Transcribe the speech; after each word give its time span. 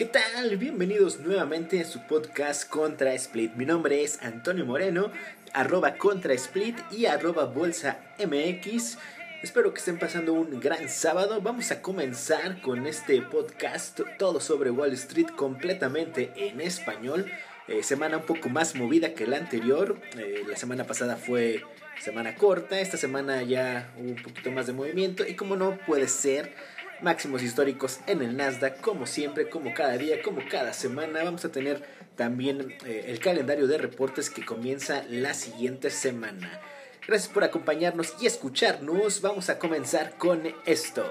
¿Qué 0.00 0.06
tal? 0.06 0.56
Bienvenidos 0.56 1.20
nuevamente 1.20 1.78
a 1.78 1.84
su 1.84 2.00
podcast 2.06 2.66
Contra 2.66 3.12
Split. 3.12 3.52
Mi 3.56 3.66
nombre 3.66 4.02
es 4.02 4.22
Antonio 4.22 4.64
Moreno, 4.64 5.12
arroba 5.52 5.98
Contra 5.98 6.32
Split 6.32 6.78
y 6.90 7.04
arroba 7.04 7.44
Bolsa 7.44 8.00
MX. 8.18 8.96
Espero 9.42 9.74
que 9.74 9.78
estén 9.78 9.98
pasando 9.98 10.32
un 10.32 10.58
gran 10.58 10.88
sábado. 10.88 11.42
Vamos 11.42 11.70
a 11.70 11.82
comenzar 11.82 12.62
con 12.62 12.86
este 12.86 13.20
podcast, 13.20 14.00
todo 14.18 14.40
sobre 14.40 14.70
Wall 14.70 14.94
Street 14.94 15.28
completamente 15.36 16.32
en 16.34 16.62
español. 16.62 17.30
Eh, 17.68 17.82
semana 17.82 18.16
un 18.16 18.24
poco 18.24 18.48
más 18.48 18.74
movida 18.74 19.12
que 19.12 19.26
la 19.26 19.36
anterior. 19.36 20.00
Eh, 20.16 20.44
la 20.48 20.56
semana 20.56 20.84
pasada 20.84 21.16
fue 21.16 21.62
semana 22.00 22.36
corta, 22.36 22.80
esta 22.80 22.96
semana 22.96 23.42
ya 23.42 23.92
hubo 23.98 24.08
un 24.08 24.22
poquito 24.22 24.50
más 24.50 24.66
de 24.66 24.72
movimiento 24.72 25.26
y 25.26 25.34
como 25.34 25.56
no 25.56 25.76
puede 25.86 26.08
ser 26.08 26.54
máximos 27.02 27.42
históricos 27.42 28.00
en 28.06 28.22
el 28.22 28.36
Nasdaq, 28.36 28.80
como 28.80 29.06
siempre, 29.06 29.48
como 29.48 29.74
cada 29.74 29.96
día, 29.96 30.22
como 30.22 30.40
cada 30.48 30.72
semana. 30.72 31.24
Vamos 31.24 31.44
a 31.44 31.52
tener 31.52 31.82
también 32.16 32.76
eh, 32.84 33.04
el 33.08 33.18
calendario 33.18 33.66
de 33.66 33.78
reportes 33.78 34.30
que 34.30 34.44
comienza 34.44 35.04
la 35.08 35.34
siguiente 35.34 35.90
semana. 35.90 36.60
Gracias 37.06 37.32
por 37.32 37.44
acompañarnos 37.44 38.14
y 38.20 38.26
escucharnos. 38.26 39.20
Vamos 39.20 39.48
a 39.48 39.58
comenzar 39.58 40.16
con 40.18 40.42
esto. 40.66 41.04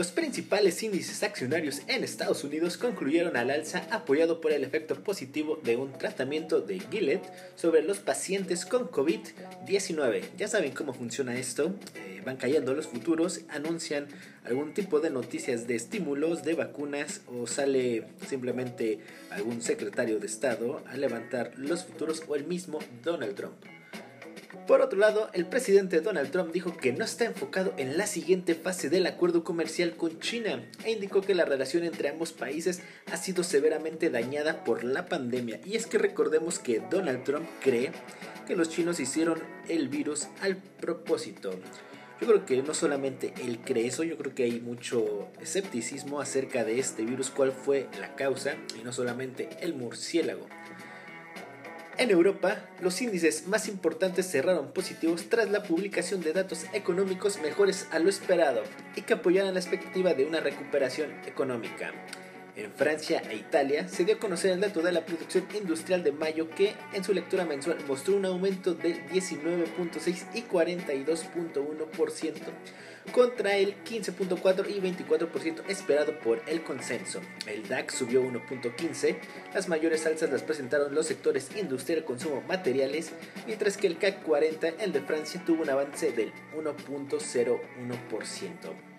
Los 0.00 0.12
principales 0.12 0.82
índices 0.82 1.22
accionarios 1.22 1.82
en 1.86 2.04
Estados 2.04 2.42
Unidos 2.42 2.78
concluyeron 2.78 3.36
al 3.36 3.50
alza 3.50 3.86
apoyado 3.90 4.40
por 4.40 4.50
el 4.50 4.64
efecto 4.64 4.94
positivo 4.94 5.60
de 5.62 5.76
un 5.76 5.92
tratamiento 5.92 6.62
de 6.62 6.80
Gilead 6.80 7.20
sobre 7.54 7.82
los 7.82 7.98
pacientes 7.98 8.64
con 8.64 8.90
COVID-19. 8.90 10.22
Ya 10.38 10.48
saben 10.48 10.72
cómo 10.72 10.94
funciona 10.94 11.36
esto, 11.36 11.74
eh, 11.96 12.22
van 12.24 12.38
cayendo 12.38 12.72
los 12.72 12.86
futuros, 12.86 13.42
anuncian 13.50 14.08
algún 14.44 14.72
tipo 14.72 15.00
de 15.00 15.10
noticias 15.10 15.66
de 15.66 15.74
estímulos, 15.74 16.44
de 16.44 16.54
vacunas 16.54 17.20
o 17.26 17.46
sale 17.46 18.06
simplemente 18.26 19.00
algún 19.28 19.60
secretario 19.60 20.18
de 20.18 20.28
Estado 20.28 20.82
a 20.86 20.96
levantar 20.96 21.52
los 21.58 21.84
futuros 21.84 22.22
o 22.26 22.36
el 22.36 22.46
mismo 22.46 22.78
Donald 23.04 23.34
Trump. 23.34 23.79
Por 24.70 24.82
otro 24.82 25.00
lado, 25.00 25.30
el 25.32 25.46
presidente 25.46 26.00
Donald 26.00 26.30
Trump 26.30 26.52
dijo 26.52 26.76
que 26.76 26.92
no 26.92 27.04
está 27.04 27.24
enfocado 27.24 27.74
en 27.76 27.98
la 27.98 28.06
siguiente 28.06 28.54
fase 28.54 28.88
del 28.88 29.04
acuerdo 29.06 29.42
comercial 29.42 29.96
con 29.96 30.20
China 30.20 30.64
e 30.84 30.92
indicó 30.92 31.22
que 31.22 31.34
la 31.34 31.44
relación 31.44 31.82
entre 31.82 32.08
ambos 32.08 32.32
países 32.32 32.80
ha 33.10 33.16
sido 33.16 33.42
severamente 33.42 34.10
dañada 34.10 34.62
por 34.62 34.84
la 34.84 35.06
pandemia. 35.06 35.60
Y 35.64 35.74
es 35.74 35.88
que 35.88 35.98
recordemos 35.98 36.60
que 36.60 36.80
Donald 36.88 37.24
Trump 37.24 37.48
cree 37.60 37.90
que 38.46 38.54
los 38.54 38.68
chinos 38.68 39.00
hicieron 39.00 39.42
el 39.68 39.88
virus 39.88 40.28
al 40.40 40.56
propósito. 40.56 41.50
Yo 42.20 42.28
creo 42.28 42.46
que 42.46 42.62
no 42.62 42.72
solamente 42.72 43.34
él 43.42 43.58
cree 43.64 43.88
eso, 43.88 44.04
yo 44.04 44.16
creo 44.16 44.36
que 44.36 44.44
hay 44.44 44.60
mucho 44.60 45.26
escepticismo 45.40 46.20
acerca 46.20 46.62
de 46.62 46.78
este 46.78 47.04
virus, 47.04 47.30
cuál 47.30 47.50
fue 47.50 47.88
la 47.98 48.14
causa, 48.14 48.54
y 48.78 48.84
no 48.84 48.92
solamente 48.92 49.48
el 49.62 49.74
murciélago. 49.74 50.46
En 52.00 52.10
Europa, 52.10 52.56
los 52.80 53.02
índices 53.02 53.46
más 53.46 53.68
importantes 53.68 54.24
cerraron 54.24 54.72
positivos 54.72 55.28
tras 55.28 55.50
la 55.50 55.62
publicación 55.62 56.22
de 56.22 56.32
datos 56.32 56.64
económicos 56.72 57.38
mejores 57.42 57.88
a 57.90 57.98
lo 57.98 58.08
esperado 58.08 58.62
y 58.96 59.02
que 59.02 59.12
apoyaron 59.12 59.52
la 59.52 59.60
expectativa 59.60 60.14
de 60.14 60.24
una 60.24 60.40
recuperación 60.40 61.10
económica. 61.26 61.92
En 62.56 62.72
Francia 62.72 63.22
e 63.30 63.36
Italia 63.36 63.88
se 63.88 64.04
dio 64.04 64.16
a 64.16 64.18
conocer 64.18 64.52
el 64.52 64.60
dato 64.60 64.82
de 64.82 64.92
la 64.92 65.06
producción 65.06 65.46
industrial 65.54 66.02
de 66.02 66.12
mayo 66.12 66.50
que 66.50 66.74
en 66.92 67.04
su 67.04 67.12
lectura 67.12 67.44
mensual 67.44 67.78
mostró 67.86 68.16
un 68.16 68.26
aumento 68.26 68.74
del 68.74 69.06
19.6 69.08 70.26
y 70.34 70.42
42.1% 70.42 72.34
contra 73.12 73.56
el 73.56 73.82
15.4 73.84 74.68
y 74.68 74.80
24% 74.80 75.62
esperado 75.68 76.18
por 76.20 76.42
el 76.46 76.62
consenso. 76.62 77.20
El 77.46 77.68
DAX 77.68 77.94
subió 77.94 78.22
1.15, 78.22 79.16
las 79.54 79.68
mayores 79.68 80.06
alzas 80.06 80.30
las 80.30 80.42
presentaron 80.42 80.94
los 80.94 81.06
sectores 81.06 81.48
industrial, 81.56 82.04
consumo, 82.04 82.42
materiales, 82.42 83.12
mientras 83.46 83.76
que 83.76 83.86
el 83.86 83.98
CAC 83.98 84.22
40, 84.22 84.68
el 84.80 84.92
de 84.92 85.00
Francia, 85.00 85.42
tuvo 85.44 85.62
un 85.62 85.70
avance 85.70 86.12
del 86.12 86.32
1.01%. 86.56 88.89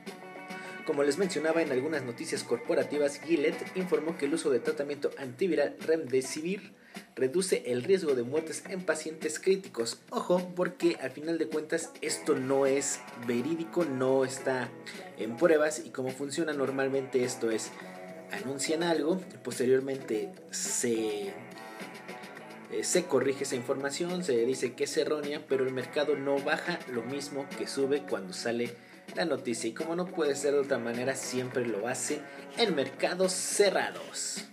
Como 0.85 1.03
les 1.03 1.17
mencionaba 1.17 1.61
en 1.61 1.71
algunas 1.71 2.03
noticias 2.03 2.43
corporativas, 2.43 3.19
Gillette 3.19 3.65
informó 3.75 4.17
que 4.17 4.25
el 4.25 4.33
uso 4.33 4.49
de 4.49 4.59
tratamiento 4.59 5.11
antiviral 5.17 5.75
Remdesivir 5.79 6.73
reduce 7.15 7.63
el 7.67 7.83
riesgo 7.83 8.15
de 8.15 8.23
muertes 8.23 8.63
en 8.69 8.83
pacientes 8.83 9.39
críticos. 9.39 9.99
Ojo, 10.09 10.51
porque 10.55 10.97
al 11.01 11.11
final 11.11 11.37
de 11.37 11.47
cuentas 11.47 11.91
esto 12.01 12.35
no 12.35 12.65
es 12.65 12.99
verídico, 13.27 13.85
no 13.85 14.25
está 14.25 14.69
en 15.17 15.37
pruebas 15.37 15.83
y 15.85 15.89
como 15.91 16.09
funciona 16.09 16.53
normalmente 16.53 17.23
esto 17.23 17.51
es 17.51 17.71
anuncian 18.31 18.81
algo, 18.81 19.21
posteriormente 19.43 20.31
se 20.51 21.33
eh, 22.71 22.83
se 22.83 23.03
corrige 23.03 23.43
esa 23.43 23.55
información, 23.55 24.23
se 24.23 24.45
dice 24.45 24.73
que 24.73 24.85
es 24.85 24.95
errónea, 24.95 25.41
pero 25.47 25.65
el 25.65 25.73
mercado 25.73 26.15
no 26.15 26.39
baja 26.39 26.79
lo 26.91 27.03
mismo 27.03 27.45
que 27.57 27.67
sube 27.67 28.03
cuando 28.09 28.33
sale 28.33 28.73
la 29.15 29.25
noticia. 29.25 29.69
Y 29.69 29.73
como 29.73 29.95
no 29.95 30.05
puede 30.05 30.35
ser 30.35 30.53
de 30.53 30.59
otra 30.59 30.77
manera, 30.77 31.15
siempre 31.15 31.65
lo 31.65 31.87
hace 31.87 32.19
en 32.57 32.75
mercados 32.75 33.31
cerrados. 33.31 34.45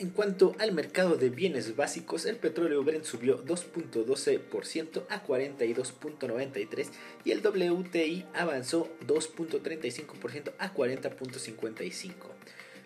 En 0.00 0.08
cuanto 0.08 0.56
al 0.58 0.72
mercado 0.72 1.16
de 1.16 1.28
bienes 1.28 1.76
básicos, 1.76 2.24
el 2.24 2.36
petróleo 2.36 2.82
Brent 2.82 3.04
subió 3.04 3.44
2.12% 3.44 5.04
a 5.10 5.22
42.93 5.26 6.88
y 7.22 7.32
el 7.32 7.46
WTI 7.46 8.24
avanzó 8.32 8.88
2.35% 9.06 10.52
a 10.58 10.72
40.55. 10.72 12.12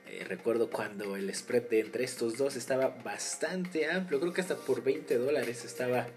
Eh, 0.08 0.24
recuerdo 0.24 0.70
cuando 0.70 1.14
el 1.14 1.32
spread 1.32 1.72
entre 1.74 2.02
estos 2.02 2.36
dos 2.36 2.56
estaba 2.56 2.88
bastante 3.04 3.88
amplio, 3.88 4.18
creo 4.18 4.32
que 4.32 4.40
hasta 4.40 4.56
por 4.56 4.82
20 4.82 5.16
dólares 5.16 5.64
estaba 5.64 6.08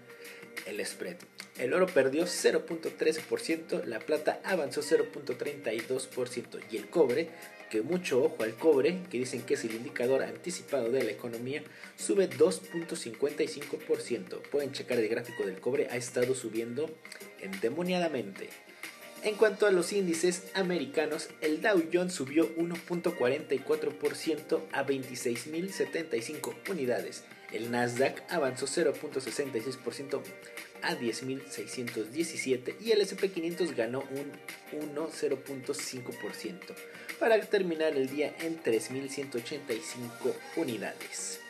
el 0.66 0.84
spread. 0.84 1.16
El 1.58 1.74
oro 1.74 1.86
perdió 1.86 2.24
0.13%, 2.24 3.84
la 3.84 3.98
plata 3.98 4.40
avanzó 4.44 4.82
0.32% 4.82 6.60
y 6.70 6.76
el 6.76 6.88
cobre 6.88 7.30
que 7.68 7.82
mucho 7.82 8.24
ojo 8.24 8.42
al 8.42 8.54
cobre, 8.54 9.00
que 9.10 9.18
dicen 9.18 9.42
que 9.42 9.54
es 9.54 9.64
el 9.64 9.74
indicador 9.74 10.22
anticipado 10.22 10.90
de 10.90 11.04
la 11.04 11.10
economía, 11.10 11.62
sube 11.96 12.30
2.55%. 12.30 14.40
Pueden 14.50 14.72
checar 14.72 14.98
el 14.98 15.08
gráfico 15.08 15.44
del 15.44 15.60
cobre, 15.60 15.88
ha 15.90 15.96
estado 15.96 16.34
subiendo 16.34 16.90
endemoniadamente. 17.40 18.48
En 19.24 19.34
cuanto 19.34 19.66
a 19.66 19.72
los 19.72 19.92
índices 19.92 20.44
americanos, 20.54 21.28
el 21.40 21.60
Dow 21.60 21.82
Jones 21.92 22.14
subió 22.14 22.54
1.44% 22.56 24.60
a 24.72 24.86
26.075 24.86 26.54
unidades. 26.70 27.24
El 27.52 27.70
Nasdaq 27.70 28.22
avanzó 28.30 28.66
0.66% 28.66 30.20
a 30.82 30.94
10.617 30.94 32.76
y 32.80 32.92
el 32.92 33.00
SP500 33.00 33.74
ganó 33.74 34.04
un 34.10 34.32
1.0.5% 34.94 36.58
para 37.18 37.40
terminar 37.40 37.96
el 37.96 38.08
día 38.08 38.34
en 38.40 38.62
3.185 38.62 40.34
unidades. 40.56 41.40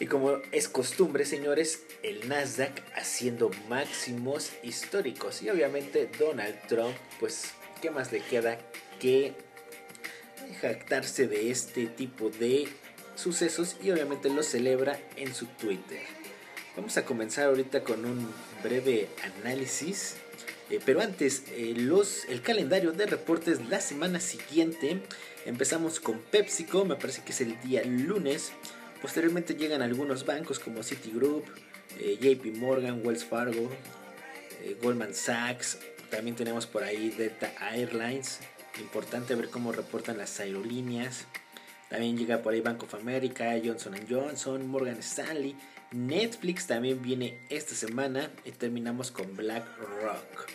Y 0.00 0.06
como 0.06 0.40
es 0.52 0.68
costumbre, 0.68 1.24
señores, 1.24 1.82
el 2.04 2.28
Nasdaq 2.28 2.82
haciendo 2.94 3.50
máximos 3.68 4.52
históricos. 4.62 5.42
Y 5.42 5.50
obviamente 5.50 6.08
Donald 6.18 6.56
Trump, 6.68 6.94
pues, 7.18 7.50
¿qué 7.82 7.90
más 7.90 8.12
le 8.12 8.20
queda 8.20 8.60
que 9.00 9.34
jactarse 10.60 11.26
de 11.26 11.50
este 11.50 11.86
tipo 11.86 12.30
de 12.30 12.68
sucesos? 13.18 13.76
Y 13.82 13.90
obviamente 13.90 14.30
lo 14.30 14.42
celebra 14.42 14.98
en 15.16 15.34
su 15.34 15.46
Twitter. 15.46 16.02
Vamos 16.76 16.96
a 16.96 17.04
comenzar 17.04 17.46
ahorita 17.46 17.82
con 17.82 18.04
un 18.04 18.32
breve 18.62 19.08
análisis 19.42 20.16
eh, 20.70 20.80
pero 20.84 21.00
antes, 21.00 21.44
eh, 21.52 21.74
los, 21.76 22.26
el 22.26 22.42
calendario 22.42 22.92
de 22.92 23.06
reportes 23.06 23.68
la 23.68 23.80
semana 23.80 24.20
siguiente. 24.20 25.00
Empezamos 25.46 25.98
con 25.98 26.18
PepsiCo, 26.18 26.84
me 26.84 26.96
parece 26.96 27.22
que 27.22 27.32
es 27.32 27.40
el 27.40 27.58
día 27.62 27.82
lunes. 27.84 28.52
Posteriormente 29.00 29.54
llegan 29.54 29.80
algunos 29.80 30.26
bancos 30.26 30.58
como 30.58 30.82
Citigroup, 30.82 31.44
eh, 31.98 32.18
JP 32.20 32.56
Morgan, 32.56 33.00
Wells 33.04 33.24
Fargo, 33.24 33.70
Goldman 34.82 35.14
Sachs. 35.14 35.78
También 36.10 36.36
tenemos 36.36 36.66
por 36.66 36.82
ahí 36.82 37.10
Delta 37.10 37.52
Airlines. 37.72 38.40
Importante 38.78 39.34
ver 39.34 39.48
cómo 39.48 39.72
reportan 39.72 40.18
las 40.18 40.38
aerolíneas. 40.40 41.26
También 41.88 42.18
llega 42.18 42.42
por 42.42 42.52
ahí 42.52 42.60
Bank 42.60 42.82
of 42.82 42.94
America, 42.94 43.54
Johnson 43.64 43.94
Johnson, 44.08 44.66
Morgan 44.68 44.98
Stanley. 44.98 45.56
Netflix 45.92 46.66
también 46.66 47.00
viene 47.00 47.38
esta 47.48 47.74
semana 47.74 48.30
y 48.44 48.52
terminamos 48.52 49.10
con 49.10 49.34
BlackRock. 49.36 50.50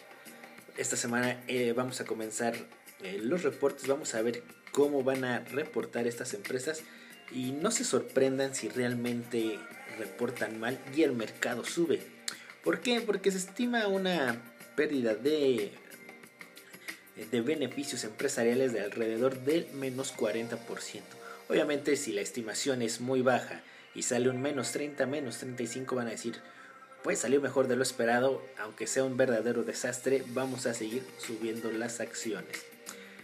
Esta 0.78 0.96
semana 0.96 1.44
eh, 1.48 1.74
vamos 1.76 2.02
a 2.02 2.06
comenzar 2.06 2.56
eh, 3.02 3.20
los 3.20 3.42
reportes, 3.42 3.88
vamos 3.88 4.14
a 4.14 4.22
ver 4.22 4.44
cómo 4.72 5.04
van 5.04 5.24
a 5.24 5.40
reportar 5.40 6.06
estas 6.06 6.34
empresas 6.34 6.84
y 7.32 7.52
no 7.52 7.72
se 7.72 7.84
sorprendan 7.84 8.54
si 8.54 8.70
realmente 8.70 9.60
reportan 9.98 10.60
mal 10.60 10.80
y 10.96 11.02
el 11.04 11.14
mercado 11.14 11.64
sube. 11.66 12.00
¿Por 12.64 12.80
qué? 12.80 13.02
Porque 13.02 13.32
se 13.32 13.40
estima 13.40 13.88
una 13.88 14.42
pérdida 14.76 15.16
de, 15.16 15.72
de 17.32 17.42
beneficios 17.42 18.04
empresariales 18.04 18.72
de 18.72 18.82
alrededor 18.82 19.40
del 19.40 19.68
menos 19.74 20.16
40%. 20.16 21.23
Obviamente 21.50 21.96
si 21.96 22.12
la 22.12 22.22
estimación 22.22 22.82
es 22.82 23.02
muy 23.02 23.22
baja 23.22 23.62
y 23.96 24.04
sale 24.04 24.30
un 24.30 24.42
menos 24.42 24.72
30, 24.72 25.06
menos 25.06 25.38
35 25.38 25.96
van 25.96 26.08
a 26.08 26.12
decir, 26.12 26.36
pues 27.04 27.20
salió 27.20 27.42
mejor 27.42 27.68
de 27.68 27.76
lo 27.76 27.84
esperado, 27.84 28.44
aunque 28.58 28.88
sea 28.88 29.04
un 29.04 29.18
verdadero 29.18 29.64
desastre, 29.64 30.24
vamos 30.30 30.66
a 30.66 30.74
seguir 30.74 31.04
subiendo 31.18 31.72
las 31.72 32.00
acciones. 32.00 32.66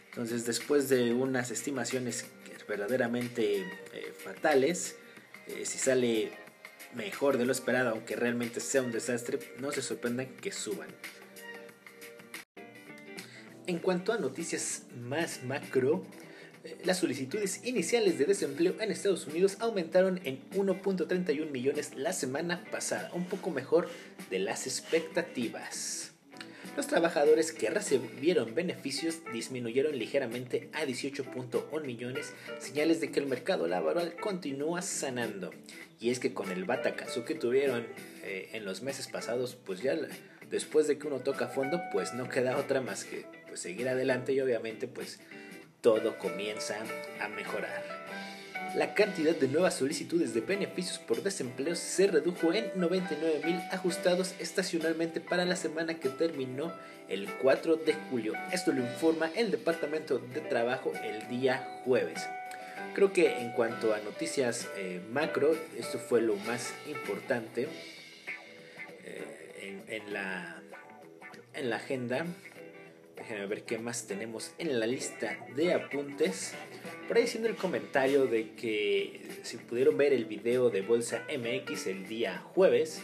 Entonces 0.09 0.45
después 0.45 0.89
de 0.89 1.13
unas 1.13 1.49
estimaciones 1.49 2.25
verdaderamente 2.67 3.61
eh, 3.93 4.13
fatales, 4.15 4.95
eh, 5.47 5.65
si 5.65 5.77
sale 5.79 6.31
mejor 6.93 7.37
de 7.37 7.45
lo 7.45 7.51
esperado, 7.51 7.89
aunque 7.89 8.15
realmente 8.15 8.59
sea 8.59 8.81
un 8.81 8.91
desastre, 8.91 9.39
no 9.59 9.71
se 9.71 9.81
sorprendan 9.81 10.27
que 10.27 10.51
suban. 10.51 10.89
En 13.65 13.79
cuanto 13.79 14.13
a 14.13 14.17
noticias 14.17 14.83
más 14.95 15.43
macro, 15.43 16.03
las 16.83 16.97
solicitudes 16.97 17.65
iniciales 17.65 18.17
de 18.17 18.25
desempleo 18.25 18.75
en 18.79 18.91
Estados 18.91 19.27
Unidos 19.27 19.57
aumentaron 19.59 20.19
en 20.23 20.39
1.31 20.51 21.49
millones 21.49 21.95
la 21.95 22.13
semana 22.13 22.63
pasada, 22.71 23.11
un 23.13 23.25
poco 23.25 23.51
mejor 23.51 23.89
de 24.29 24.39
las 24.39 24.67
expectativas. 24.67 26.11
Los 26.75 26.87
trabajadores 26.87 27.51
que 27.51 27.69
recibieron 27.69 28.55
beneficios 28.55 29.19
disminuyeron 29.33 29.97
ligeramente 29.97 30.69
a 30.73 30.85
18.1 30.85 31.83
millones, 31.83 32.33
señales 32.59 33.01
de 33.01 33.11
que 33.11 33.19
el 33.19 33.25
mercado 33.25 33.67
laboral 33.67 34.15
continúa 34.15 34.81
sanando. 34.81 35.51
Y 35.99 36.09
es 36.11 36.19
que 36.19 36.33
con 36.33 36.51
el 36.51 36.65
batacazo 36.65 37.25
que 37.25 37.35
tuvieron 37.35 37.85
eh, 38.23 38.49
en 38.53 38.65
los 38.65 38.81
meses 38.81 39.07
pasados, 39.07 39.57
pues 39.65 39.81
ya 39.81 39.97
después 40.49 40.87
de 40.87 40.97
que 40.97 41.07
uno 41.07 41.19
toca 41.19 41.47
fondo, 41.47 41.81
pues 41.91 42.13
no 42.13 42.29
queda 42.29 42.57
otra 42.57 42.81
más 42.81 43.03
que 43.03 43.25
pues, 43.47 43.59
seguir 43.59 43.89
adelante 43.89 44.33
y 44.33 44.39
obviamente 44.39 44.87
pues 44.87 45.19
todo 45.81 46.17
comienza 46.17 46.77
a 47.19 47.27
mejorar. 47.27 47.99
La 48.75 48.93
cantidad 48.93 49.35
de 49.35 49.47
nuevas 49.47 49.75
solicitudes 49.75 50.35
de 50.35 50.41
beneficios 50.41 50.99
por 50.99 51.23
desempleo 51.23 51.75
se 51.75 52.05
redujo 52.05 52.53
en 52.53 52.71
99.000 52.73 53.69
ajustados 53.71 54.35
estacionalmente 54.39 55.19
para 55.21 55.45
la 55.45 55.55
semana 55.55 55.95
que 55.95 56.09
terminó 56.09 56.71
el 57.07 57.27
4 57.41 57.77
de 57.77 57.93
julio. 58.09 58.33
Esto 58.51 58.71
lo 58.71 58.81
informa 58.81 59.31
el 59.35 59.49
Departamento 59.49 60.19
de 60.19 60.41
Trabajo 60.41 60.93
el 61.03 61.27
día 61.29 61.81
jueves. 61.83 62.21
Creo 62.93 63.11
que 63.11 63.39
en 63.39 63.51
cuanto 63.53 63.93
a 63.93 63.99
noticias 63.99 64.69
eh, 64.77 65.01
macro, 65.11 65.55
esto 65.75 65.97
fue 65.97 66.21
lo 66.21 66.35
más 66.35 66.71
importante 66.87 67.67
eh, 69.03 69.83
en, 69.87 70.13
la, 70.13 70.61
en 71.53 71.69
la 71.71 71.77
agenda. 71.77 72.25
Déjenme 73.29 73.45
ver 73.45 73.61
qué 73.61 73.77
más 73.77 74.07
tenemos 74.07 74.53
en 74.57 74.79
la 74.79 74.87
lista 74.87 75.37
de 75.55 75.71
apuntes. 75.75 76.55
Por 77.07 77.15
ahí 77.15 77.25
haciendo 77.25 77.47
el 77.47 77.55
comentario 77.55 78.25
de 78.25 78.55
que 78.55 79.21
si 79.43 79.57
pudieron 79.57 79.99
ver 79.99 80.13
el 80.13 80.25
video 80.25 80.71
de 80.71 80.81
Bolsa 80.81 81.23
MX 81.29 81.85
el 81.85 82.07
día 82.07 82.39
jueves, 82.39 83.03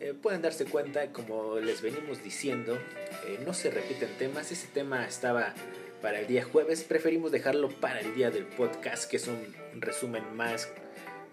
eh, 0.00 0.14
pueden 0.14 0.40
darse 0.40 0.64
cuenta, 0.64 1.12
como 1.12 1.56
les 1.56 1.82
venimos 1.82 2.24
diciendo, 2.24 2.78
eh, 3.26 3.38
no 3.44 3.52
se 3.52 3.70
repiten 3.70 4.08
temas. 4.18 4.50
Ese 4.50 4.66
tema 4.68 5.06
estaba 5.06 5.52
para 6.00 6.20
el 6.20 6.26
día 6.26 6.42
jueves, 6.42 6.82
preferimos 6.82 7.30
dejarlo 7.30 7.68
para 7.68 8.00
el 8.00 8.14
día 8.14 8.30
del 8.30 8.46
podcast, 8.46 9.10
que 9.10 9.18
es 9.18 9.28
un 9.28 9.54
resumen 9.74 10.34
más, 10.34 10.70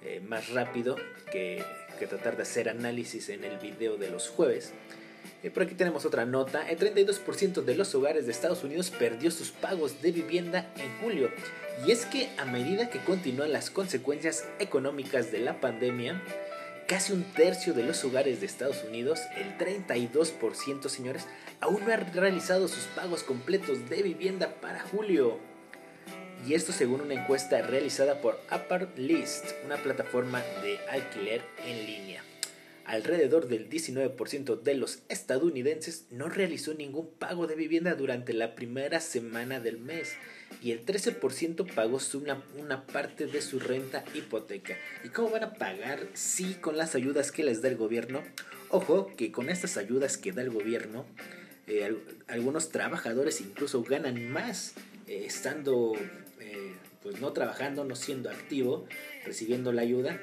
eh, 0.04 0.20
más 0.20 0.50
rápido 0.50 0.98
que, 1.32 1.64
que 1.98 2.08
tratar 2.08 2.36
de 2.36 2.44
hacer 2.44 2.68
análisis 2.68 3.30
en 3.30 3.46
el 3.46 3.58
video 3.60 3.96
de 3.96 4.10
los 4.10 4.28
jueves. 4.28 4.74
Eh, 5.44 5.52
por 5.52 5.64
aquí 5.64 5.76
tenemos 5.76 6.06
otra 6.06 6.26
nota. 6.26 6.68
El 6.70 6.80
32% 6.80 7.64
de 7.64 7.76
los 7.76 7.94
hogares 7.94 8.26
de 8.26 8.32
Estados 8.32 8.64
Unidos 8.64 8.90
perdió 8.90 9.30
sus 9.30 9.52
pagos 9.52 10.02
de 10.02 10.12
vivienda 10.12 10.72
en 10.78 10.90
julio. 11.02 11.30
Y 11.86 11.92
es 11.92 12.06
que 12.06 12.30
a 12.38 12.46
medida 12.46 12.90
que 12.90 13.00
continúan 13.00 13.52
las 13.52 13.70
consecuencias 13.70 14.48
económicas 14.60 15.32
de 15.32 15.40
la 15.40 15.60
pandemia, 15.60 16.22
casi 16.88 17.12
un 17.12 17.24
tercio 17.24 17.74
de 17.74 17.84
los 17.84 18.06
hogares 18.06 18.40
de 18.40 18.46
Estados 18.46 18.84
Unidos, 18.88 19.20
el 19.36 19.58
32% 19.58 20.88
señores, 20.88 21.28
aún 21.60 21.86
no 21.86 21.92
han 21.92 22.14
realizado 22.14 22.70
sus 22.70 22.86
pagos 22.86 23.24
completos 23.24 23.90
de 23.90 24.02
vivienda 24.02 24.56
para 24.62 24.80
julio. 24.80 25.40
Y 26.48 26.54
esto 26.54 26.72
según 26.72 27.02
una 27.02 27.16
encuesta 27.16 27.62
realizada 27.62 28.22
por 28.22 28.40
Upper 28.54 28.90
List, 28.98 29.46
una 29.66 29.78
plataforma 29.78 30.42
de 30.62 30.80
alquiler 30.90 31.42
en 31.66 31.86
línea. 31.86 32.33
Alrededor 32.86 33.48
del 33.48 33.70
19% 33.70 34.62
de 34.62 34.76
los 34.76 35.00
estadounidenses 35.08 36.06
no 36.12 36.28
realizó 36.28 36.74
ningún 36.74 37.10
pago 37.12 37.48
de 37.48 37.56
vivienda 37.56 37.96
durante 37.96 38.34
la 38.34 38.56
primera 38.56 39.00
semana 39.00 39.62
del 39.62 39.78
mes 39.78 40.16
y 40.62 40.72
el 40.72 40.86
13% 40.86 41.74
pagó 41.74 42.00
una, 42.16 42.44
una, 42.58 42.86
parte 42.86 43.26
de 43.26 43.42
su 43.42 43.60
renta 43.60 44.04
hipoteca. 44.14 44.78
¿Y 45.04 45.10
cómo 45.10 45.30
van 45.30 45.44
a 45.44 45.54
pagar? 45.54 46.08
Sí, 46.14 46.56
con 46.56 46.78
las 46.78 46.94
ayudas 46.96 47.32
que 47.32 47.44
les 47.44 47.62
da 47.62 47.70
el 47.70 47.78
gobierno. 47.78 48.22
Ojo 48.70 49.08
que 49.16 49.32
con 49.32 49.50
estas 49.50 49.78
ayudas 49.78 50.18
que 50.18 50.34
da 50.34 50.42
el 50.42 50.50
gobierno, 50.50 51.06
eh, 51.68 51.96
algunos 52.28 52.70
trabajadores 52.70 53.40
incluso 53.40 53.82
ganan 53.84 54.30
más 54.30 54.74
eh, 55.08 55.24
estando, 55.26 55.94
eh, 56.42 56.74
pues 57.02 57.22
no 57.22 57.32
trabajando, 57.32 57.86
no 57.86 57.96
siendo 57.96 58.30
activo, 58.30 58.86
recibiendo 59.26 59.72
la 59.72 59.84
ayuda 59.84 60.20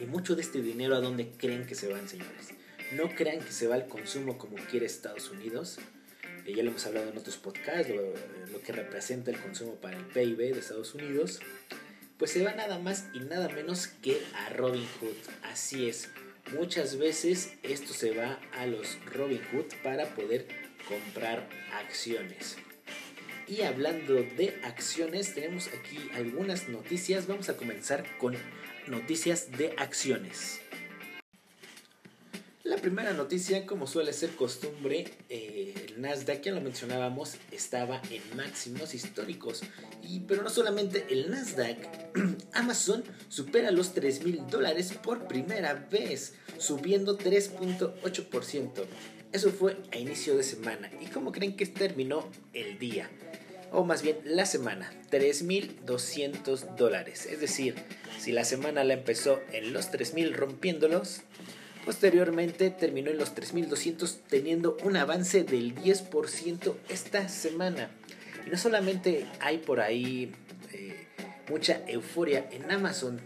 y 0.00 0.06
mucho 0.06 0.34
de 0.36 0.42
este 0.42 0.60
dinero 0.60 0.96
a 0.96 1.00
dónde 1.00 1.30
creen 1.36 1.66
que 1.66 1.74
se 1.74 1.88
van, 1.88 2.08
señores. 2.08 2.48
No 2.92 3.14
crean 3.14 3.40
que 3.40 3.52
se 3.52 3.66
va 3.66 3.74
al 3.74 3.88
consumo 3.88 4.38
como 4.38 4.56
quiere 4.56 4.86
Estados 4.86 5.30
Unidos. 5.30 5.78
Eh, 6.44 6.54
ya 6.54 6.62
lo 6.62 6.70
hemos 6.70 6.86
hablado 6.86 7.10
en 7.10 7.18
otros 7.18 7.36
podcasts, 7.36 7.88
lo, 7.88 8.14
lo 8.52 8.60
que 8.60 8.72
representa 8.72 9.30
el 9.30 9.38
consumo 9.38 9.74
para 9.76 9.96
el 9.96 10.04
PIB 10.04 10.54
de 10.54 10.60
Estados 10.60 10.94
Unidos. 10.94 11.40
Pues 12.18 12.30
se 12.30 12.42
va 12.42 12.54
nada 12.54 12.78
más 12.78 13.06
y 13.12 13.20
nada 13.20 13.48
menos 13.48 13.88
que 13.88 14.22
a 14.34 14.50
Robin 14.50 14.86
Hood. 15.00 15.16
Así 15.42 15.88
es. 15.88 16.08
Muchas 16.52 16.96
veces 16.96 17.52
esto 17.62 17.92
se 17.92 18.14
va 18.14 18.40
a 18.52 18.66
los 18.66 18.98
Robin 19.06 19.40
Hood 19.52 19.66
para 19.82 20.14
poder 20.14 20.46
comprar 20.88 21.48
acciones. 21.72 22.56
Y 23.48 23.62
hablando 23.62 24.14
de 24.14 24.58
acciones, 24.64 25.34
tenemos 25.34 25.68
aquí 25.68 26.10
algunas 26.14 26.68
noticias. 26.68 27.28
Vamos 27.28 27.48
a 27.48 27.56
comenzar 27.56 28.04
con 28.18 28.34
noticias 28.88 29.52
de 29.56 29.72
acciones. 29.78 30.60
La 32.64 32.76
primera 32.78 33.12
noticia, 33.12 33.64
como 33.64 33.86
suele 33.86 34.12
ser 34.12 34.30
costumbre, 34.30 35.04
eh, 35.28 35.72
el 35.86 36.00
Nasdaq, 36.00 36.42
ya 36.42 36.52
lo 36.52 36.60
mencionábamos, 36.60 37.36
estaba 37.52 38.02
en 38.10 38.36
máximos 38.36 38.92
históricos. 38.92 39.62
Y, 40.02 40.20
pero 40.20 40.42
no 40.42 40.50
solamente 40.50 41.06
el 41.10 41.30
Nasdaq, 41.30 41.78
Amazon 42.52 43.04
supera 43.28 43.70
los 43.70 43.94
3 43.94 44.24
mil 44.24 44.44
dólares 44.48 44.92
por 45.00 45.28
primera 45.28 45.74
vez, 45.74 46.34
subiendo 46.58 47.16
3.8%. 47.16 48.84
Eso 49.36 49.50
fue 49.50 49.76
a 49.92 49.98
inicio 49.98 50.34
de 50.34 50.42
semana. 50.42 50.90
¿Y 50.98 51.08
cómo 51.08 51.30
creen 51.30 51.56
que 51.56 51.66
terminó 51.66 52.26
el 52.54 52.78
día? 52.78 53.10
o 53.70 53.84
más 53.84 54.00
bien 54.00 54.16
la 54.24 54.46
semana, 54.46 54.90
3.200 55.10 56.76
dólares. 56.76 57.26
Es 57.26 57.40
decir, 57.40 57.74
si 58.18 58.32
la 58.32 58.44
semana 58.44 58.82
la 58.84 58.94
empezó 58.94 59.42
en 59.52 59.74
los 59.74 59.90
3.000 59.92 60.32
rompiéndolos, 60.32 61.20
posteriormente 61.84 62.70
terminó 62.70 63.10
en 63.10 63.18
los 63.18 63.34
3.200 63.34 64.20
teniendo 64.30 64.78
un 64.84 64.96
avance 64.96 65.44
del 65.44 65.74
10% 65.74 66.74
esta 66.88 67.28
semana. 67.28 67.90
Y 68.46 68.50
no 68.50 68.56
solamente 68.56 69.26
hay 69.40 69.58
por 69.58 69.80
ahí 69.80 70.32
eh, 70.72 71.08
mucha 71.50 71.82
euforia 71.86 72.48
en 72.52 72.70
Amazon, 72.70 73.20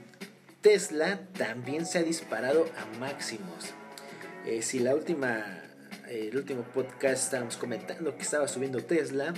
Tesla 0.60 1.20
también 1.38 1.86
se 1.86 1.98
ha 1.98 2.02
disparado 2.02 2.66
a 2.76 2.98
máximos. 2.98 3.66
Eh, 4.46 4.62
si 4.62 4.78
la 4.78 4.94
última, 4.94 5.59
el 6.10 6.36
último 6.36 6.62
podcast 6.62 7.24
estábamos 7.24 7.56
comentando 7.56 8.16
que 8.16 8.22
estaba 8.22 8.48
subiendo 8.48 8.82
Tesla, 8.82 9.32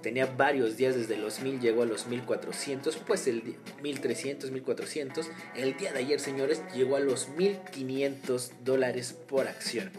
tenía 0.00 0.26
varios 0.26 0.76
días 0.76 0.96
desde 0.96 1.16
los 1.16 1.40
1000 1.40 1.60
llegó 1.60 1.82
a 1.82 1.86
los 1.86 2.06
1400, 2.06 2.96
pues 2.98 3.26
el 3.26 3.56
1300, 3.82 4.50
1400, 4.50 5.30
el 5.54 5.76
día 5.76 5.92
de 5.92 6.00
ayer 6.00 6.20
señores 6.20 6.62
llegó 6.74 6.96
a 6.96 7.00
los 7.00 7.28
1500 7.28 8.52
dólares 8.64 9.12
por 9.28 9.46
acción. 9.46 9.90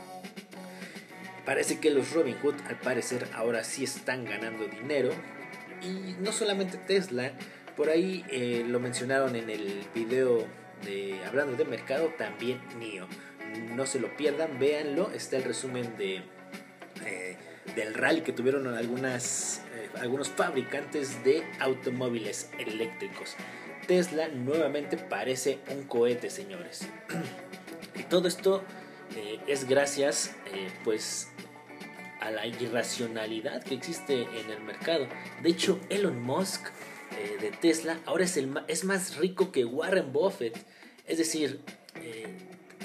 Parece 1.46 1.80
que 1.80 1.92
los 1.92 2.12
Robin 2.13 2.36
Hood 2.42 2.56
al 2.68 2.80
parecer 2.80 3.27
ahora 3.34 3.63
sí 3.63 3.84
están 3.84 4.25
ganando 4.25 4.68
dinero 4.68 5.12
y 5.82 6.15
no 6.20 6.32
solamente 6.32 6.77
Tesla, 6.77 7.32
por 7.77 7.89
ahí 7.89 8.25
eh, 8.30 8.65
lo 8.68 8.80
mencionaron 8.80 9.36
en 9.36 9.50
el 9.50 9.86
video 9.94 10.46
de 10.84 11.24
hablando 11.25 11.56
de 11.56 11.65
mercado 11.65 12.12
también 12.18 12.60
NIO. 12.80 13.08
No 13.75 13.85
se 13.85 14.00
lo 14.00 14.15
pierdan, 14.15 14.59
véanlo, 14.59 15.12
está 15.12 15.38
el 15.38 15.43
resumen 15.43 15.97
de 15.97 16.24
eh, 17.05 17.38
del 17.75 17.93
rally 17.93 18.21
que 18.21 18.31
tuvieron 18.31 18.67
algunas 18.67 19.62
algunos 20.00 20.29
fabricantes 20.29 21.24
de 21.24 21.43
automóviles 21.59 22.50
eléctricos. 22.59 23.35
Tesla 23.88 24.27
nuevamente 24.27 24.97
parece 24.97 25.59
un 25.71 25.83
cohete, 25.83 26.29
señores. 26.29 26.88
y 27.95 28.03
todo 28.03 28.27
esto 28.27 28.63
eh, 29.15 29.39
es 29.47 29.67
gracias 29.67 30.35
eh, 30.53 30.69
pues 30.83 31.29
a 32.19 32.31
la 32.31 32.47
irracionalidad 32.47 33.63
que 33.63 33.75
existe 33.75 34.24
en 34.24 34.50
el 34.50 34.62
mercado. 34.62 35.07
De 35.43 35.50
hecho, 35.50 35.79
Elon 35.89 36.21
Musk 36.21 36.65
eh, 37.17 37.38
de 37.39 37.51
Tesla 37.51 38.00
ahora 38.05 38.24
es, 38.24 38.38
el, 38.38 38.51
es 38.67 38.83
más 38.83 39.17
rico 39.17 39.51
que 39.51 39.65
Warren 39.65 40.12
Buffett. 40.12 40.57
Es 41.05 41.19
decir, 41.19 41.62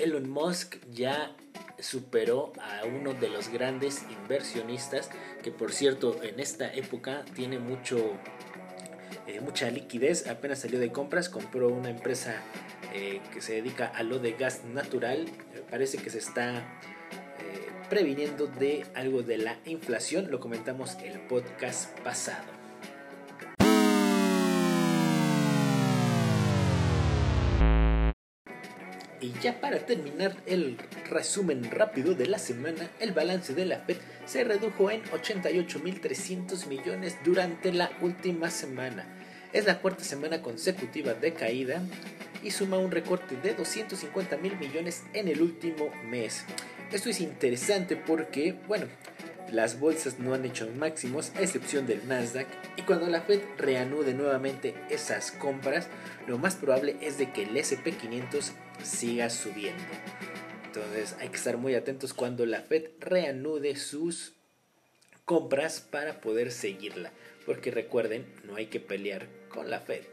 Elon 0.03 0.29
Musk 0.29 0.77
ya 0.93 1.35
superó 1.79 2.53
a 2.61 2.85
uno 2.85 3.15
de 3.15 3.29
los 3.29 3.49
grandes 3.49 4.05
inversionistas 4.11 5.11
que 5.43 5.51
por 5.51 5.73
cierto 5.73 6.23
en 6.23 6.41
esta 6.41 6.73
época 6.75 7.25
tiene 7.35 7.59
mucho 7.59 8.19
mucha 9.43 9.71
liquidez. 9.71 10.27
Apenas 10.27 10.59
salió 10.59 10.81
de 10.81 10.91
compras 10.91 11.29
compró 11.29 11.69
una 11.69 11.89
empresa 11.89 12.43
eh, 12.93 13.21
que 13.33 13.41
se 13.41 13.55
dedica 13.55 13.87
a 13.87 14.03
lo 14.03 14.19
de 14.19 14.33
gas 14.33 14.65
natural, 14.65 15.29
eh, 15.55 15.63
parece 15.71 15.99
que 15.99 16.11
se 16.11 16.19
está 16.19 16.59
eh, 16.59 17.69
previniendo 17.89 18.49
de 18.49 18.85
algo 18.95 19.23
de 19.23 19.39
la 19.39 19.59
inflación, 19.65 20.29
lo 20.31 20.41
comentamos 20.41 20.97
el 21.05 21.21
podcast 21.21 21.97
pasado. 22.01 22.60
Y 29.21 29.33
ya 29.43 29.61
para 29.61 29.81
terminar 29.81 30.35
el 30.47 30.79
resumen 31.11 31.71
rápido 31.71 32.15
de 32.15 32.27
la 32.27 32.39
semana, 32.39 32.91
el 33.01 33.13
balance 33.13 33.55
de 33.55 33.67
la 33.67 33.81
Fed 33.81 33.99
se 34.25 34.45
redujo 34.45 34.91
en 34.91 35.03
88.300 35.05 36.67
millones 36.67 37.19
durante 37.23 37.73
la 37.73 37.91
última 38.01 38.51
semana. 38.51 39.07
Es 39.53 39.67
la 39.67 39.81
cuarta 39.81 40.05
semana 40.05 40.41
consecutiva 40.41 41.13
de 41.13 41.35
caída 41.35 41.83
y 42.43 42.51
suma 42.51 42.79
un 42.79 42.91
recorte 42.91 43.37
de 43.37 43.53
250 43.53 44.39
mil 44.39 44.57
millones 44.57 45.03
en 45.13 45.29
el 45.29 45.43
último 45.43 45.91
mes. 46.09 46.45
Esto 46.91 47.11
es 47.11 47.21
interesante 47.21 47.97
porque, 47.97 48.55
bueno, 48.67 48.87
las 49.53 49.81
bolsas 49.81 50.19
no 50.19 50.35
han 50.35 50.45
hecho 50.45 50.69
máximos 50.77 51.33
a 51.37 51.43
excepción 51.43 51.87
del 51.87 52.07
Nasdaq 52.09 52.49
y 52.77 52.83
cuando 52.83 53.07
la 53.07 53.23
Fed 53.23 53.41
reanude 53.59 54.15
nuevamente 54.15 54.75
esas 54.91 55.33
compras, 55.33 55.89
lo 56.27 56.39
más 56.39 56.57
probable 56.57 56.97
es 57.01 57.19
de 57.19 57.33
que 57.33 57.43
el 57.43 57.57
SP500 57.57 58.53
siga 58.83 59.31
subiendo. 59.31 59.83
Entonces 60.67 61.17
hay 61.19 61.29
que 61.29 61.37
estar 61.37 61.57
muy 61.57 61.75
atentos 61.75 62.15
cuando 62.15 62.47
la 62.47 62.63
Fed 62.63 62.91
reanude 63.01 63.77
sus 63.77 64.35
compras 65.25 65.81
para 65.81 66.21
poder 66.21 66.53
seguirla. 66.53 67.13
Porque 67.47 67.71
recuerden, 67.71 68.27
no 68.45 68.57
hay 68.57 68.67
que 68.67 68.81
pelear 68.81 69.27
con 69.49 69.71
la 69.71 69.81
Fed. 69.81 70.05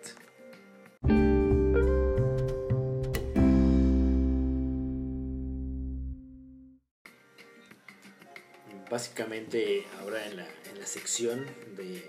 Básicamente 8.98 9.86
ahora 10.00 10.26
en 10.26 10.38
la, 10.38 10.48
en 10.72 10.80
la 10.80 10.88
sección 10.88 11.46
de 11.76 12.02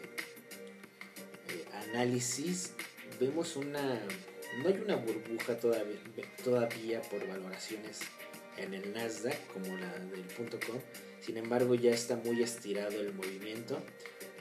análisis 1.90 2.73
vemos 3.21 3.57
una 3.57 4.00
no 4.62 4.68
hay 4.68 4.78
una 4.83 4.97
burbuja 4.97 5.59
todavía, 5.59 5.99
todavía 6.42 7.02
por 7.02 7.28
valoraciones 7.28 8.00
en 8.57 8.73
el 8.73 8.95
Nasdaq 8.95 9.37
como 9.49 9.76
la 9.76 9.99
del 9.99 10.25
com. 10.35 10.80
Sin 11.21 11.37
embargo 11.37 11.75
ya 11.75 11.90
está 11.90 12.16
muy 12.16 12.42
estirado 12.42 12.99
el 12.99 13.12
movimiento. 13.12 13.78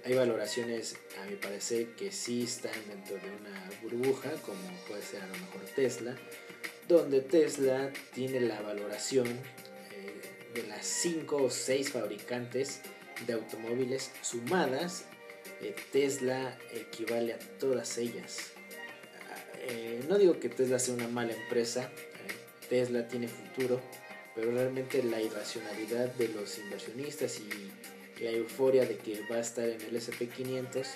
Hay 0.05 0.15
valoraciones 0.15 0.95
a 1.21 1.25
mi 1.25 1.35
parecer 1.35 1.95
que 1.97 2.13
sí 2.13 2.43
están 2.43 2.79
dentro 2.87 3.15
de 3.15 3.29
una 3.41 3.69
burbuja 3.81 4.31
como 4.43 4.71
puede 4.87 5.01
ser 5.01 5.21
a 5.21 5.27
lo 5.27 5.33
mejor 5.33 5.65
Tesla 5.75 6.15
donde 6.87 7.19
Tesla 7.19 7.91
tiene 8.13 8.39
la 8.39 8.61
valoración 8.61 9.27
de 10.57 10.67
las 10.67 10.85
5 10.87 11.35
o 11.35 11.49
6 11.51 11.91
fabricantes 11.91 12.81
de 13.27 13.33
automóviles 13.33 14.11
sumadas, 14.21 15.05
eh, 15.61 15.75
Tesla 15.91 16.57
equivale 16.73 17.33
a 17.33 17.39
todas 17.59 17.97
ellas. 17.99 18.51
Eh, 19.59 20.03
no 20.07 20.17
digo 20.17 20.39
que 20.39 20.49
Tesla 20.49 20.79
sea 20.79 20.95
una 20.95 21.07
mala 21.07 21.33
empresa, 21.33 21.83
eh, 21.83 22.67
Tesla 22.69 23.07
tiene 23.07 23.27
futuro, 23.27 23.81
pero 24.33 24.51
realmente 24.51 25.03
la 25.03 25.21
irracionalidad 25.21 26.07
de 26.15 26.29
los 26.29 26.57
inversionistas 26.57 27.39
y 27.39 28.23
la 28.23 28.31
euforia 28.31 28.85
de 28.85 28.97
que 28.97 29.21
va 29.29 29.35
a 29.35 29.41
estar 29.41 29.67
en 29.67 29.81
el 29.81 29.95
SP500 29.95 30.87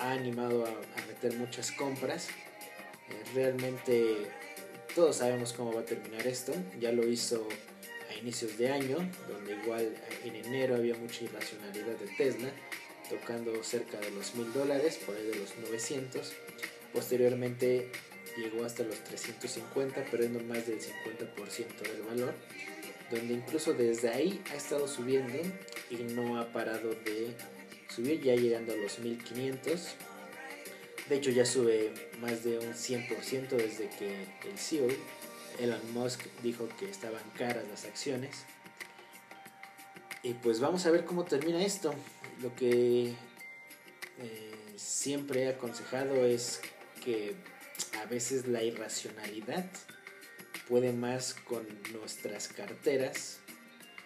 ha 0.00 0.12
animado 0.12 0.66
a, 0.66 0.70
a 0.70 1.06
meter 1.06 1.34
muchas 1.34 1.70
compras. 1.70 2.28
realmente 3.34 4.16
todos 4.94 5.16
sabemos 5.16 5.52
cómo 5.52 5.72
va 5.72 5.82
a 5.82 5.84
terminar 5.84 6.26
esto, 6.26 6.52
ya 6.80 6.92
lo 6.92 7.06
hizo 7.06 7.46
inicios 8.22 8.56
de 8.56 8.70
año, 8.70 8.96
donde 9.28 9.52
igual 9.62 9.94
en 10.24 10.36
enero 10.36 10.76
había 10.76 10.94
mucha 10.94 11.24
irracionalidad 11.24 11.96
de 11.98 12.06
Tesla, 12.16 12.48
tocando 13.10 13.62
cerca 13.62 13.98
de 13.98 14.10
los 14.12 14.34
mil 14.34 14.52
dólares, 14.52 14.98
por 15.04 15.16
ahí 15.16 15.26
de 15.26 15.36
los 15.36 15.56
900. 15.58 16.32
Posteriormente 16.92 17.90
llegó 18.36 18.64
hasta 18.64 18.84
los 18.84 19.02
350, 19.04 20.04
perdiendo 20.04 20.40
más 20.40 20.66
del 20.66 20.78
50% 20.78 21.82
del 21.82 22.02
valor, 22.02 22.34
donde 23.10 23.34
incluso 23.34 23.74
desde 23.74 24.08
ahí 24.10 24.40
ha 24.50 24.54
estado 24.54 24.86
subiendo 24.86 25.38
y 25.90 25.96
no 26.14 26.40
ha 26.40 26.52
parado 26.52 26.90
de 26.90 27.34
subir, 27.88 28.22
ya 28.22 28.34
llegando 28.34 28.72
a 28.72 28.76
los 28.76 28.98
1500. 29.00 29.96
De 31.08 31.16
hecho 31.16 31.30
ya 31.30 31.44
sube 31.44 31.92
más 32.20 32.44
de 32.44 32.58
un 32.58 32.72
100% 32.72 33.48
desde 33.48 33.90
que 33.90 34.48
el 34.48 34.56
CEO 34.56 34.86
Elon 35.58 35.92
Musk 35.92 36.20
dijo 36.42 36.68
que 36.78 36.90
estaban 36.90 37.22
caras 37.36 37.64
las 37.68 37.84
acciones. 37.84 38.44
Y 40.22 40.34
pues 40.34 40.60
vamos 40.60 40.86
a 40.86 40.90
ver 40.90 41.04
cómo 41.04 41.24
termina 41.24 41.64
esto. 41.64 41.94
Lo 42.40 42.54
que 42.54 43.14
eh, 44.18 44.74
siempre 44.76 45.44
he 45.44 45.48
aconsejado 45.48 46.24
es 46.24 46.60
que 47.04 47.34
a 48.00 48.06
veces 48.06 48.46
la 48.46 48.62
irracionalidad 48.62 49.66
puede 50.68 50.92
más 50.92 51.34
con 51.34 51.66
nuestras 51.92 52.48
carteras. 52.48 53.40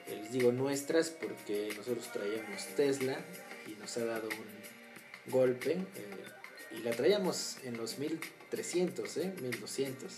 Eh, 0.07 0.17
les 0.17 0.33
digo 0.33 0.53
nuestras 0.53 1.11
porque 1.11 1.73
nosotros 1.77 2.11
traíamos 2.13 2.67
Tesla 2.77 3.19
y 3.67 3.73
nos 3.73 3.97
ha 3.99 4.05
dado 4.05 4.29
un 4.29 5.33
golpe. 5.33 5.73
Eh, 5.73 6.77
y 6.79 6.79
la 6.83 6.93
traíamos 6.93 7.59
en 7.65 7.77
los 7.77 7.99
1300, 7.99 9.17
¿eh? 9.19 9.35
1200 9.41 10.13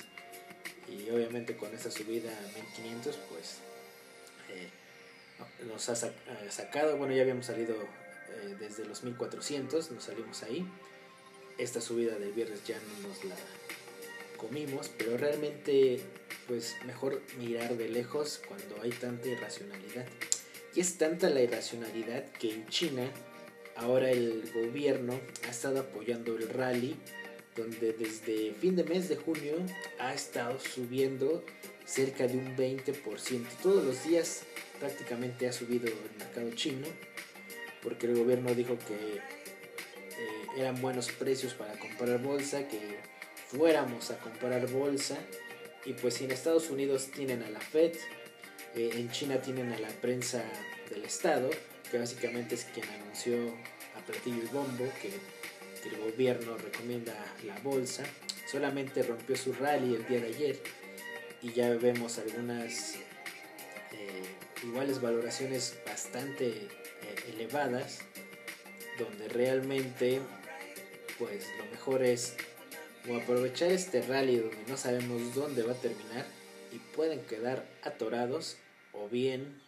y 0.91 1.11
obviamente 1.11 1.57
con 1.57 1.75
esa 1.75 1.91
subida 1.91 2.31
a 2.31 2.59
1500 2.59 3.17
pues 3.31 3.59
eh, 4.51 4.69
nos 5.67 5.89
ha 5.89 6.09
eh, 6.09 6.13
sacado, 6.51 6.97
bueno 6.97 7.15
ya 7.15 7.23
habíamos 7.23 7.47
salido 7.47 7.75
eh, 7.75 8.57
desde 8.59 8.85
los 8.85 9.05
1400, 9.05 9.91
nos 9.91 10.05
salimos 10.05 10.43
ahí, 10.43 10.67
esta 11.59 11.81
subida 11.81 12.17
del 12.19 12.33
viernes 12.33 12.65
ya 12.67 12.79
no 12.79 13.09
nos 13.09 13.25
la 13.25 13.37
comimos, 14.37 14.91
pero 14.97 15.17
realmente 15.17 16.01
pues 16.47 16.77
mejor 16.87 17.21
mirar 17.37 17.77
de 17.77 17.89
lejos 17.89 18.41
cuando 18.47 18.81
hay 18.83 18.91
tanta 18.91 19.29
irracionalidad. 19.29 20.07
Y 20.75 20.81
es 20.81 20.97
tanta 20.97 21.29
la 21.29 21.43
irracionalidad 21.43 22.25
que 22.33 22.53
en 22.53 22.67
China 22.69 23.11
ahora 23.77 24.11
el 24.11 24.51
gobierno 24.55 25.21
ha 25.47 25.51
estado 25.51 25.81
apoyando 25.81 26.37
el 26.37 26.49
rally 26.49 26.97
donde 27.59 27.93
desde 27.93 28.55
fin 28.55 28.77
de 28.77 28.85
mes 28.85 29.09
de 29.09 29.17
junio 29.17 29.57
ha 29.99 30.15
estado 30.15 30.59
subiendo 30.61 31.45
cerca 31.85 32.27
de 32.27 32.39
un 32.39 32.57
20%. 32.57 33.47
Todos 33.63 33.85
los 33.85 34.05
días 34.05 34.45
prácticamente 34.79 35.49
ha 35.49 35.53
subido 35.53 35.89
el 35.89 35.95
mercado 36.19 36.51
chino, 36.53 36.87
porque 37.83 38.07
el 38.07 38.17
gobierno 38.17 38.55
dijo 38.55 38.79
que 38.79 38.95
eh, 38.95 40.47
eran 40.57 40.81
buenos 40.81 41.11
precios 41.11 41.55
para 41.55 41.79
comprar 41.79 42.23
bolsa, 42.23 42.69
que 42.69 42.79
fuéramos 43.49 44.11
a 44.11 44.19
comprar 44.19 44.67
bolsa, 44.71 45.19
y 45.85 45.95
pues 45.95 46.21
en 46.21 46.31
Estados 46.31 46.71
Unidos 46.71 47.11
tienen 47.11 47.43
a 47.43 47.51
la 47.51 47.61
Fed, 47.61 47.95
eh, 48.75 48.91
en 48.95 49.11
China 49.11 49.41
tienen 49.41 49.73
a 49.73 49.79
la 49.79 49.89
prensa 49.89 50.45
del 50.91 51.05
Estado, 51.05 51.51
que 51.91 51.99
básicamente 51.99 52.55
es 52.55 52.65
quien 52.67 52.87
anunció 52.89 53.55
a 53.97 54.05
platillo 54.07 54.43
y 54.43 54.47
bombo 54.47 54.85
que 55.01 55.11
el 55.91 56.01
gobierno 56.01 56.57
recomienda 56.57 57.15
la 57.45 57.59
bolsa, 57.61 58.05
solamente 58.51 59.03
rompió 59.03 59.37
su 59.37 59.53
rally 59.53 59.95
el 59.95 60.07
día 60.07 60.21
de 60.21 60.29
ayer 60.29 60.61
y 61.43 61.53
ya 61.53 61.71
vemos 61.71 62.19
algunas 62.19 62.97
eh, 63.93 64.25
iguales 64.65 65.01
valoraciones 65.01 65.79
bastante 65.87 66.49
eh, 66.49 66.69
elevadas 67.29 68.01
donde 68.99 69.29
realmente 69.29 70.21
pues 71.19 71.47
lo 71.59 71.67
mejor 71.67 72.03
es 72.03 72.37
aprovechar 73.23 73.71
este 73.71 74.03
rally 74.03 74.37
donde 74.37 74.65
no 74.69 74.77
sabemos 74.77 75.35
dónde 75.35 75.63
va 75.63 75.73
a 75.73 75.77
terminar 75.77 76.27
y 76.73 76.79
pueden 76.79 77.21
quedar 77.21 77.67
atorados 77.83 78.57
o 78.93 79.09
bien 79.09 79.61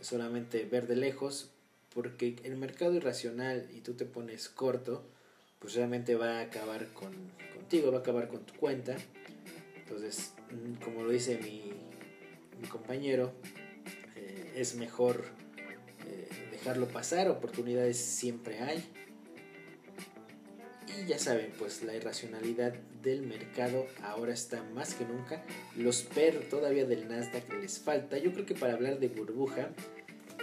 solamente 0.00 0.64
ver 0.64 0.86
de 0.86 0.96
lejos 0.96 1.50
porque 1.94 2.36
el 2.44 2.56
mercado 2.56 2.94
irracional 2.94 3.68
y 3.72 3.80
tú 3.80 3.94
te 3.94 4.06
pones 4.06 4.48
corto 4.48 5.04
pues 5.60 5.74
realmente 5.74 6.16
va 6.16 6.38
a 6.38 6.40
acabar 6.40 6.86
con, 6.92 7.12
contigo, 7.54 7.92
va 7.92 7.98
a 7.98 8.00
acabar 8.00 8.28
con 8.28 8.44
tu 8.44 8.54
cuenta. 8.54 8.96
Entonces, 9.76 10.32
mm, 10.50 10.82
como 10.82 11.04
lo 11.04 11.10
dice 11.10 11.38
mi, 11.38 11.70
compañero, 12.68 13.32
eh, 14.16 14.52
es 14.56 14.74
mejor 14.74 15.24
eh, 16.06 16.28
dejarlo 16.50 16.88
pasar, 16.88 17.28
oportunidades 17.28 17.98
siempre 17.98 18.58
hay. 18.60 18.84
Y 20.98 21.06
ya 21.06 21.18
saben, 21.18 21.52
pues 21.58 21.82
la 21.82 21.94
irracionalidad 21.94 22.74
del 23.02 23.22
mercado 23.22 23.86
ahora 24.02 24.32
está 24.32 24.62
más 24.62 24.94
que 24.94 25.04
nunca. 25.04 25.42
Los 25.76 26.02
PER 26.02 26.48
todavía 26.48 26.84
del 26.84 27.08
Nasdaq 27.08 27.52
les 27.60 27.78
falta. 27.78 28.18
Yo 28.18 28.32
creo 28.32 28.44
que 28.44 28.54
para 28.54 28.74
hablar 28.74 28.98
de 28.98 29.08
burbuja, 29.08 29.70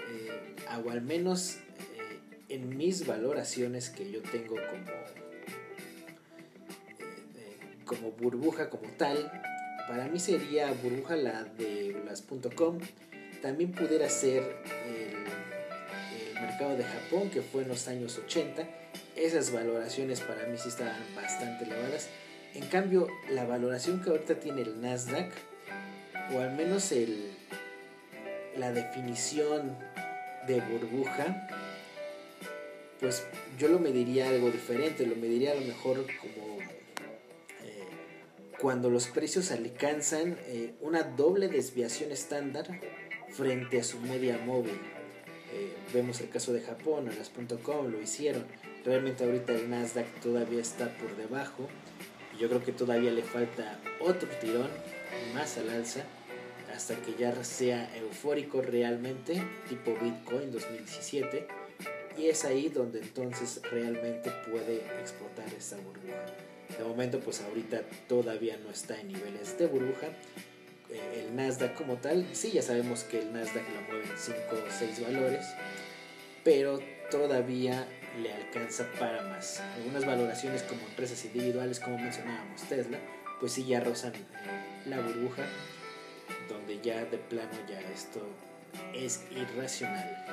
eh, 0.10 0.56
o 0.84 0.90
al 0.90 1.02
menos 1.02 1.58
mis 2.60 3.06
valoraciones 3.06 3.90
que 3.90 4.12
yo 4.12 4.22
tengo 4.22 4.56
como, 4.56 4.94
como 7.86 8.12
burbuja 8.12 8.70
como 8.70 8.90
tal, 8.92 9.32
para 9.88 10.08
mí 10.08 10.20
sería 10.20 10.72
burbuja 10.84 11.16
la 11.16 11.44
de 11.44 11.96
las.com. 12.06 12.80
También 13.42 13.72
pudiera 13.72 14.10
ser 14.10 14.44
el, 14.86 16.36
el, 16.36 16.42
mercado 16.42 16.76
de 16.76 16.84
Japón, 16.84 17.30
que 17.30 17.42
fue 17.42 17.64
en 17.64 17.70
los 17.70 17.88
años 17.88 18.18
80. 18.18 18.68
Esas 19.16 19.52
valoraciones 19.52 20.22
para 20.22 20.46
mí 20.48 20.58
sí 20.58 20.70
estaban 20.70 21.02
bastante 21.16 21.64
elevadas. 21.64 22.10
En 22.54 22.66
cambio, 22.68 23.08
la 23.30 23.46
valoración 23.46 24.02
que 24.02 24.10
ahorita 24.10 24.40
tiene 24.40 24.62
el 24.62 24.82
Nasdaq, 24.82 25.32
o 26.34 26.40
al 26.40 26.56
menos 26.56 26.92
el, 26.92 27.32
la 28.58 28.72
definición 28.72 29.78
de 30.48 30.60
burbuja, 30.62 31.48
pues 33.00 33.26
yo 33.58 33.68
lo 33.68 33.80
mediría 33.80 34.30
algo 34.30 34.50
diferente, 34.50 35.06
lo 35.06 35.16
mediría 35.16 35.52
a 35.52 35.56
lo 35.56 35.62
mejor 35.62 36.06
como 36.20 36.48
cuando 38.60 38.90
los 38.90 39.08
precios 39.08 39.52
alcanzan 39.52 40.38
eh, 40.48 40.74
una 40.82 41.04
doble 41.04 41.48
desviación 41.48 42.12
estándar 42.12 42.68
frente 43.30 43.80
a 43.80 43.84
su 43.84 44.00
media 44.00 44.40
móvil. 44.40 44.80
Eh, 45.54 45.74
vemos 45.94 46.20
el 46.22 46.30
caso 46.30 46.54
de 46.54 46.62
Japón, 46.62 47.10
las.com 47.18 47.92
lo 47.92 48.02
hicieron. 48.02 48.46
Realmente 48.84 49.24
ahorita 49.24 49.54
el 49.54 49.70
Nasdaq 49.70 50.08
todavía 50.22 50.62
está 50.62 50.90
por 50.98 51.16
debajo. 51.16 51.68
Yo 52.40 52.48
creo 52.50 52.64
que 52.64 52.72
todavía 52.72 53.12
le 53.12 53.24
falta 53.24 53.80
otro 54.00 54.28
tirón 54.42 54.70
más 55.34 55.58
al 55.58 55.70
alza 55.70 56.04
hasta 56.74 56.96
que 56.96 57.16
ya 57.18 57.44
sea 57.44 57.96
eufórico 57.98 58.62
realmente, 58.62 59.42
tipo 59.68 59.96
Bitcoin 60.02 60.52
2017. 60.52 61.48
Y 62.18 62.30
es 62.30 62.46
ahí 62.46 62.70
donde 62.70 63.00
entonces 63.00 63.62
realmente 63.72 64.32
puede 64.50 64.78
explotar 65.00 65.48
esa 65.56 65.78
burbuja. 65.78 66.26
De 66.78 66.84
momento, 66.84 67.20
pues 67.20 67.42
ahorita 67.42 67.82
todavía 68.08 68.58
no 68.58 68.72
está 68.72 69.00
en 69.00 69.10
niveles 69.10 69.58
de 69.58 69.68
burbuja. 69.68 70.08
Eh, 70.90 71.26
el 71.28 71.36
Nasdaq 71.36 71.76
como 71.76 71.98
tal, 71.98 72.26
sí, 72.34 72.52
ya 72.52 72.62
sabemos 72.62 73.04
que 73.04 73.20
el 73.20 73.34
Nasdaq 73.34 73.64
lo 73.74 73.82
mueven 73.82 74.10
5 74.18 74.38
o 74.52 74.72
6 74.72 75.02
valores, 75.02 75.46
pero 76.44 76.80
todavía 77.12 77.88
le 78.22 78.34
alcanza 78.34 78.90
para 79.00 79.22
más. 79.24 79.62
Algunas 79.76 80.06
valoraciones 80.06 80.64
como 80.64 80.82
empresas 80.88 81.24
individuales, 81.26 81.80
como 81.80 81.98
mencionábamos 81.98 82.62
Tesla, 82.64 83.00
pues 83.40 83.52
sí 83.52 83.66
ya 83.66 83.80
rozan 83.80 84.14
eh, 84.16 84.88
la 84.88 85.00
burbuja, 85.00 85.44
donde 86.50 86.80
ya 86.82 87.06
de 87.06 87.18
plano 87.18 87.58
ya 87.70 87.80
esto 87.92 88.22
es 88.94 89.24
irracional. 89.32 90.26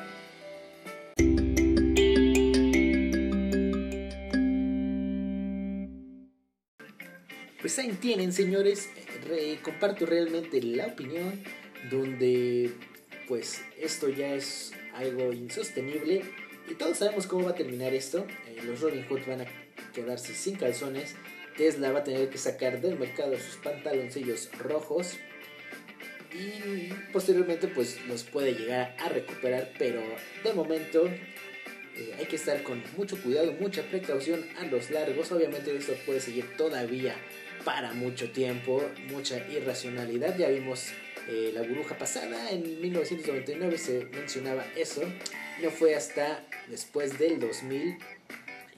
Ahí 7.79 7.93
tienen, 8.01 8.33
señores. 8.33 8.89
comparto 9.63 10.07
realmente 10.07 10.63
la 10.63 10.87
opinión 10.87 11.43
donde 11.91 12.71
pues 13.27 13.63
esto 13.81 14.09
ya 14.09 14.35
es 14.35 14.73
algo 14.95 15.33
insostenible 15.33 16.23
y 16.71 16.75
todos 16.75 16.99
sabemos 16.99 17.27
cómo 17.27 17.47
va 17.47 17.51
a 17.51 17.55
terminar 17.55 17.93
esto. 17.93 18.27
Eh, 18.47 18.63
los 18.65 18.81
Robin 18.81 19.05
Hood 19.09 19.27
van 19.27 19.41
a 19.43 19.47
quedarse 19.93 20.35
sin 20.35 20.57
calzones. 20.57 21.15
Tesla 21.57 21.91
va 21.91 22.01
a 22.01 22.05
tener 22.05 22.29
que 22.31 22.39
sacar 22.39 22.81
del 22.81 22.99
mercado 22.99 23.37
sus 23.39 23.57
pantaloncillos 23.57 24.51
rojos 24.59 25.17
y 26.33 26.93
posteriormente 27.13 27.69
pues 27.69 28.05
los 28.07 28.25
puede 28.25 28.55
llegar 28.55 28.97
a 28.99 29.09
recuperar, 29.09 29.73
pero 29.79 30.01
de 30.43 30.53
momento 30.53 31.09
eh, 31.97 32.15
hay 32.19 32.27
que 32.27 32.37
estar 32.37 32.63
con 32.63 32.83
mucho 32.97 33.21
cuidado, 33.23 33.53
mucha 33.53 33.83
precaución 33.83 34.45
a 34.59 34.65
los 34.65 34.91
largos. 34.91 35.31
Obviamente 35.33 35.77
esto 35.77 35.95
puede 36.05 36.21
seguir 36.21 36.57
todavía 36.57 37.15
para 37.65 37.93
mucho 37.93 38.31
tiempo, 38.31 38.83
mucha 39.09 39.39
irracionalidad. 39.49 40.37
Ya 40.37 40.49
vimos 40.49 40.89
eh, 41.29 41.53
la 41.55 41.63
burbuja 41.63 41.97
pasada, 41.97 42.51
en 42.51 42.81
1999 42.81 43.79
se 43.79 44.05
mencionaba 44.07 44.65
eso. 44.77 45.03
No 45.63 45.71
fue 45.71 45.95
hasta 45.95 46.45
después 46.69 47.19
del 47.19 47.39
2000 47.39 47.97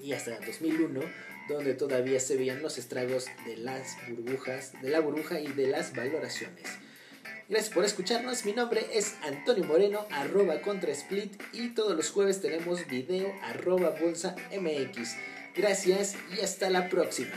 y 0.03 0.13
hasta 0.13 0.39
2001 0.41 1.01
donde 1.49 1.75
todavía 1.75 2.21
se 2.21 2.37
veían 2.37 2.61
los 2.63 2.77
estragos 2.77 3.27
de 3.47 3.57
las 3.57 3.97
burbujas, 4.09 4.73
de 4.83 4.91
la 4.91 5.01
burbuja 5.01 5.41
y 5.41 5.47
de 5.49 5.69
las 5.69 5.95
valoraciones. 5.95 6.79
Gracias 7.49 7.73
por 7.73 7.85
escucharnos, 7.85 8.45
mi 8.45 8.53
nombre 8.53 8.85
es 8.93 9.15
Antonio 9.23 9.63
Moreno, 9.63 10.05
arroba 10.11 10.61
contra 10.63 10.91
split 10.91 11.41
y 11.53 11.69
todos 11.75 11.95
los 11.95 12.11
jueves 12.11 12.41
tenemos 12.41 12.85
video 12.89 13.33
arroba 13.45 13.91
bolsa 13.91 14.35
mx. 14.51 15.15
Gracias 15.55 16.17
y 16.37 16.41
hasta 16.41 16.71
la 16.71 16.89
próxima. 16.89 17.37